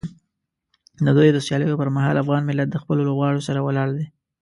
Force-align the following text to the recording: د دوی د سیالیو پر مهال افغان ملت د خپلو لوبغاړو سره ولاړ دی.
د 1.05 1.07
دوی 1.17 1.29
د 1.33 1.37
سیالیو 1.45 1.79
پر 1.81 1.89
مهال 1.95 2.15
افغان 2.23 2.41
ملت 2.49 2.67
د 2.71 2.77
خپلو 2.83 3.01
لوبغاړو 3.07 3.45
سره 3.47 3.59
ولاړ 3.65 3.89
دی. 3.97 4.05